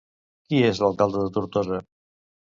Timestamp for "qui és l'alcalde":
0.47-1.21